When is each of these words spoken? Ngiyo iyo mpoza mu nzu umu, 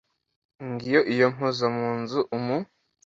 Ngiyo 0.69 0.99
iyo 1.13 1.27
mpoza 1.33 1.65
mu 1.75 1.89
nzu 1.99 2.19
umu, 2.37 2.57